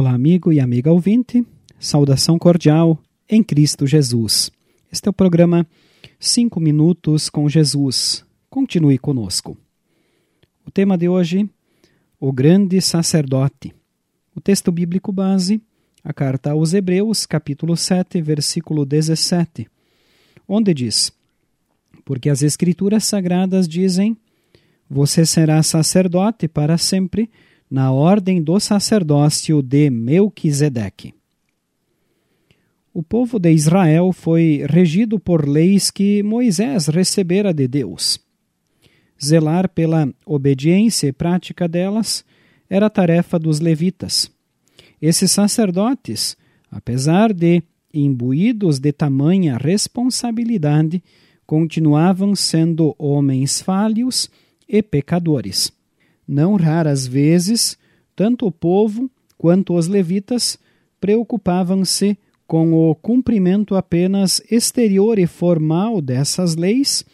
[0.00, 1.46] Olá, amigo e amiga ouvinte.
[1.78, 2.98] Saudação cordial
[3.28, 4.50] em Cristo Jesus.
[4.90, 5.66] Este é o programa
[6.18, 8.24] 5 Minutos com Jesus.
[8.48, 9.58] Continue conosco.
[10.66, 11.46] O tema de hoje,
[12.18, 13.74] o grande sacerdote.
[14.34, 15.60] O texto bíblico base,
[16.02, 19.68] a carta aos Hebreus, capítulo 7, versículo 17,
[20.48, 21.12] onde diz:
[22.06, 24.16] Porque as Escrituras sagradas dizem:
[24.88, 27.28] Você será sacerdote para sempre
[27.70, 31.14] na ordem do sacerdócio de Melquisedeque.
[32.92, 38.18] O povo de Israel foi regido por leis que Moisés recebera de Deus.
[39.22, 42.24] Zelar pela obediência e prática delas
[42.68, 44.30] era tarefa dos levitas.
[45.00, 46.36] Esses sacerdotes,
[46.68, 47.62] apesar de
[47.94, 51.02] imbuídos de tamanha responsabilidade,
[51.46, 54.28] continuavam sendo homens falhos
[54.68, 55.79] e pecadores.
[56.30, 57.76] Não raras vezes,
[58.14, 60.56] tanto o povo quanto os levitas
[61.00, 67.04] preocupavam-se com o cumprimento apenas exterior e formal dessas leis,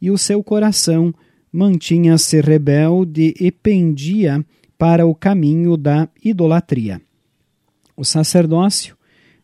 [0.00, 1.12] e o seu coração
[1.52, 4.46] mantinha-se rebelde e pendia
[4.78, 7.02] para o caminho da idolatria.
[7.96, 8.96] O sacerdócio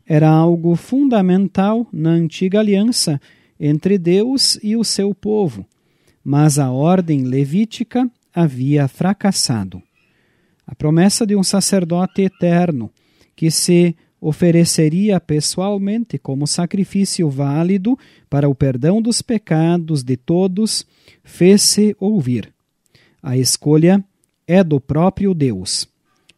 [0.07, 3.21] era algo fundamental na antiga aliança
[3.59, 5.67] entre Deus e o seu povo,
[6.23, 9.83] mas a ordem levítica havia fracassado.
[10.67, 12.93] A promessa de um sacerdote eterno
[13.35, 20.87] que se ofereceria pessoalmente como sacrifício válido para o perdão dos pecados de todos
[21.25, 22.53] fez-se ouvir.
[23.23, 24.05] A escolha
[24.47, 25.89] é do próprio Deus.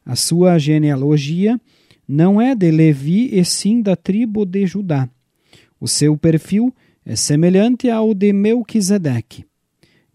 [0.07, 1.61] A sua genealogia
[2.07, 5.09] não é de Levi e sim da tribo de Judá.
[5.81, 6.73] O seu perfil
[7.05, 9.48] é semelhante ao de Melquisedeque.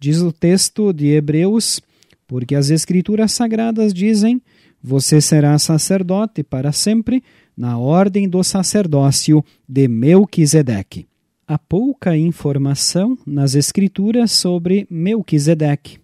[0.04, 1.80] Diz o texto de Hebreus,
[2.28, 4.42] porque as Escrituras Sagradas dizem:
[4.84, 7.24] Você será sacerdote para sempre,
[7.56, 11.08] na ordem do sacerdócio de Melquisedeque.
[11.48, 16.00] Há pouca informação nas Escrituras sobre Melquisedeque,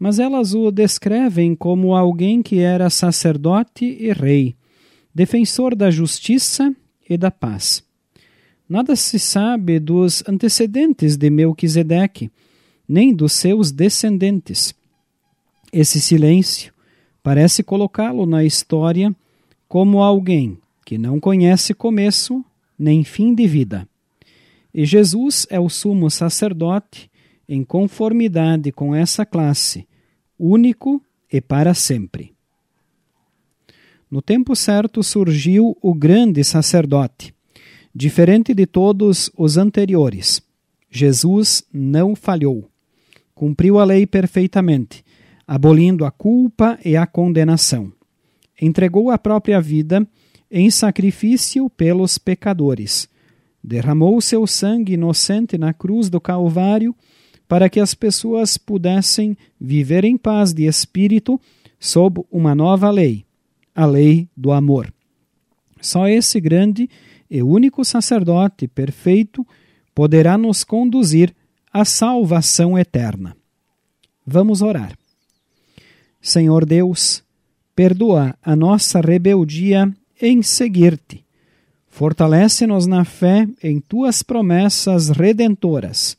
[0.00, 4.56] mas elas o descrevem como alguém que era sacerdote e rei,
[5.14, 6.74] defensor da justiça
[7.08, 7.84] e da paz.
[8.68, 12.28] Nada se sabe dos antecedentes de Melquisedeque,
[12.88, 14.74] nem dos seus descendentes.
[15.72, 16.72] Esse silêncio
[17.22, 19.14] parece colocá-lo na história
[19.68, 22.44] como alguém que não conhece começo
[22.78, 23.88] nem fim de vida.
[24.74, 27.10] E Jesus é o sumo sacerdote
[27.48, 29.86] em conformidade com essa classe,
[30.38, 32.34] único e para sempre.
[34.10, 37.34] No tempo certo surgiu o grande sacerdote,
[37.94, 40.42] diferente de todos os anteriores.
[40.90, 42.71] Jesus não falhou
[43.34, 45.04] cumpriu a lei perfeitamente,
[45.46, 47.92] abolindo a culpa e a condenação.
[48.60, 50.06] Entregou a própria vida
[50.50, 53.08] em sacrifício pelos pecadores.
[53.64, 56.94] Derramou seu sangue inocente na cruz do Calvário
[57.48, 61.40] para que as pessoas pudessem viver em paz de espírito
[61.78, 63.24] sob uma nova lei,
[63.74, 64.92] a lei do amor.
[65.80, 66.88] Só esse grande
[67.28, 69.46] e único sacerdote perfeito
[69.94, 71.34] poderá nos conduzir
[71.72, 73.36] a salvação eterna.
[74.26, 74.96] Vamos orar.
[76.20, 77.24] Senhor Deus,
[77.74, 81.24] perdoa a nossa rebeldia em seguir-te.
[81.88, 86.16] Fortalece-nos na fé em tuas promessas redentoras.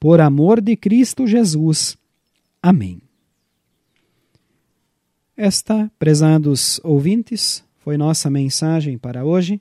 [0.00, 1.96] Por amor de Cristo Jesus.
[2.62, 3.00] Amém.
[5.36, 9.60] Esta, prezados ouvintes, foi nossa mensagem para hoje.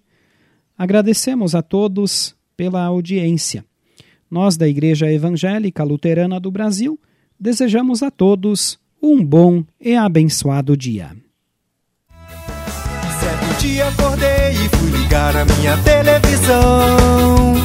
[0.78, 3.66] Agradecemos a todos pela audiência.
[4.30, 7.00] Nós, da Igreja Evangélica Luterana do Brasil,
[7.40, 11.16] desejamos a todos um bom e abençoado dia.
[13.19, 17.56] Certo dia acordei e fui ligar a minha televisão.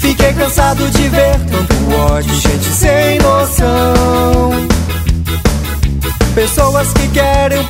[0.00, 4.50] Fiquei cansado de ver tanto ódio, gente sem noção.
[6.34, 7.64] Pessoas que querem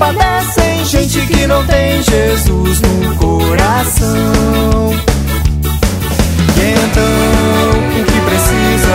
[0.00, 0.84] padecem.
[0.86, 4.16] Gente que não tem Jesus no coração.
[6.56, 8.89] E então, o que viver?